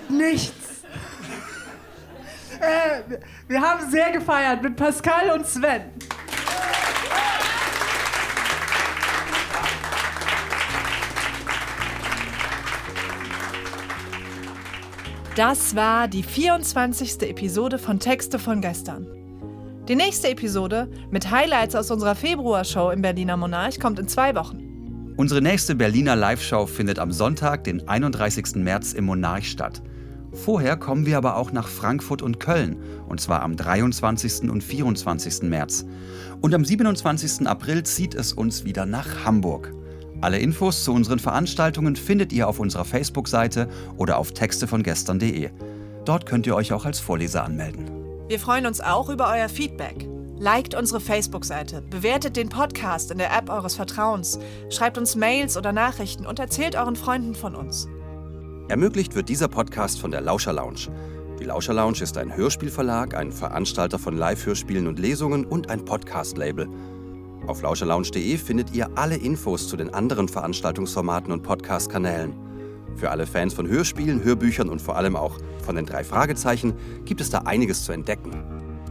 nichts. 0.09 0.81
Äh, 2.59 3.19
wir 3.47 3.61
haben 3.61 3.91
sehr 3.91 4.11
gefeiert 4.11 4.63
mit 4.63 4.75
Pascal 4.75 5.29
und 5.29 5.45
Sven. 5.45 5.91
Das 15.35 15.75
war 15.75 16.07
die 16.07 16.21
24. 16.21 17.23
Episode 17.23 17.79
von 17.79 17.99
Texte 17.99 18.37
von 18.37 18.61
gestern. 18.61 19.07
Die 19.87 19.95
nächste 19.95 20.29
Episode 20.29 20.87
mit 21.09 21.31
Highlights 21.31 21.73
aus 21.73 21.89
unserer 21.89 22.13
Februarshow 22.13 22.91
im 22.91 23.01
Berliner 23.01 23.35
Monarch 23.35 23.79
kommt 23.79 23.97
in 23.97 24.07
zwei 24.07 24.35
Wochen. 24.35 25.13
Unsere 25.17 25.41
nächste 25.41 25.73
Berliner 25.73 26.15
Live-Show 26.15 26.67
findet 26.67 26.99
am 26.99 27.11
Sonntag, 27.11 27.63
den 27.63 27.87
31. 27.87 28.57
März 28.57 28.93
im 28.93 29.05
Monarch 29.05 29.49
statt. 29.49 29.81
Vorher 30.33 30.77
kommen 30.77 31.07
wir 31.07 31.17
aber 31.17 31.35
auch 31.37 31.51
nach 31.51 31.67
Frankfurt 31.67 32.21
und 32.21 32.39
Köln, 32.39 32.77
und 33.09 33.19
zwar 33.19 33.41
am 33.41 33.55
23. 33.55 34.51
und 34.51 34.63
24. 34.63 35.49
März. 35.49 35.83
Und 36.41 36.53
am 36.53 36.63
27. 36.63 37.47
April 37.47 37.81
zieht 37.81 38.13
es 38.13 38.33
uns 38.33 38.65
wieder 38.65 38.85
nach 38.85 39.25
Hamburg. 39.25 39.73
Alle 40.23 40.39
Infos 40.39 40.85
zu 40.85 40.93
unseren 40.93 41.19
Veranstaltungen 41.19 41.97
findet 41.97 42.31
ihr 42.31 42.47
auf 42.47 42.57
unserer 42.57 42.85
Facebook-Seite 42.85 43.67
oder 43.97 44.17
auf 44.17 44.31
textevongestern.de. 44.31 45.49
Dort 46.05 46.25
könnt 46.25 46.47
ihr 46.47 46.55
euch 46.55 46.71
auch 46.71 46.85
als 46.85 47.01
Vorleser 47.01 47.43
anmelden. 47.43 47.91
Wir 48.29 48.39
freuen 48.39 48.65
uns 48.65 48.79
auch 48.79 49.09
über 49.09 49.29
euer 49.29 49.49
Feedback. 49.49 50.07
Liked 50.39 50.75
unsere 50.75 51.01
Facebook-Seite, 51.01 51.81
bewertet 51.81 52.37
den 52.37 52.47
Podcast 52.47 53.11
in 53.11 53.17
der 53.17 53.37
App 53.37 53.49
eures 53.49 53.75
Vertrauens, 53.75 54.39
schreibt 54.69 54.97
uns 54.97 55.17
Mails 55.17 55.57
oder 55.57 55.73
Nachrichten 55.73 56.25
und 56.25 56.39
erzählt 56.39 56.77
euren 56.77 56.95
Freunden 56.95 57.35
von 57.35 57.53
uns. 57.53 57.89
Ermöglicht 58.69 59.15
wird 59.15 59.27
dieser 59.27 59.49
Podcast 59.49 59.99
von 59.99 60.11
der 60.11 60.21
Lauscher 60.21 60.53
Lounge. 60.53 60.87
Die 61.37 61.43
Lauscher 61.43 61.73
Lounge 61.73 62.01
ist 62.01 62.17
ein 62.17 62.33
Hörspielverlag, 62.33 63.13
ein 63.13 63.33
Veranstalter 63.33 63.99
von 63.99 64.15
Live-Hörspielen 64.15 64.87
und 64.87 64.99
Lesungen 64.99 65.43
und 65.43 65.69
ein 65.69 65.83
Podcast-Label. 65.83 66.69
Auf 67.45 67.61
lauscherlounge.de 67.61 68.37
findet 68.37 68.73
ihr 68.73 68.89
alle 68.95 69.17
Infos 69.17 69.67
zu 69.67 69.75
den 69.75 69.93
anderen 69.93 70.29
Veranstaltungsformaten 70.29 71.33
und 71.33 71.43
Podcast-Kanälen. 71.43 72.33
Für 72.95 73.11
alle 73.11 73.27
Fans 73.27 73.53
von 73.53 73.67
Hörspielen, 73.67 74.23
Hörbüchern 74.23 74.69
und 74.69 74.81
vor 74.81 74.95
allem 74.95 75.17
auch 75.17 75.37
von 75.65 75.75
den 75.75 75.85
drei 75.85 76.05
Fragezeichen 76.05 76.73
gibt 77.03 77.19
es 77.19 77.29
da 77.29 77.39
einiges 77.39 77.83
zu 77.83 77.91
entdecken. 77.91 78.31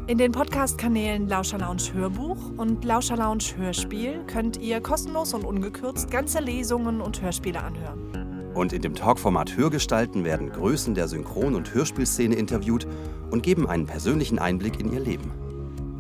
In 0.07 0.19
den 0.19 0.33
Podcast-Kanälen 0.33 1.29
Lauscher 1.29 1.59
Lounge 1.59 1.95
Hörbuch 1.95 2.37
und 2.59 2.85
Lauscher 2.85 3.17
Lounge 3.17 3.57
Hörspiel 3.57 4.23
könnt 4.27 4.59
ihr 4.59 4.83
kostenlos 4.83 5.33
und 5.33 5.45
ungekürzt 5.45 6.11
ganze 6.11 6.41
Lesungen 6.41 7.01
und 7.01 7.23
Hörspiele 7.23 7.63
anhören. 7.63 8.53
Und 8.55 8.75
in 8.75 8.83
dem 8.83 8.95
Talkformat 8.95 9.57
Hörgestalten 9.57 10.25
werden 10.25 10.51
Größen 10.51 10.95
der 10.95 11.09
Synchron- 11.09 11.55
und 11.55 11.73
Hörspielszene 11.73 12.35
interviewt 12.35 12.87
und 13.31 13.43
geben 13.43 13.67
einen 13.67 13.87
persönlichen 13.87 14.39
Einblick 14.39 14.79
in 14.79 14.93
ihr 14.93 15.01
Leben. 15.01 15.31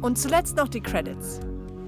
Und 0.02 0.18
zuletzt 0.18 0.56
noch 0.56 0.68
die 0.68 0.82
Credits. 0.82 1.40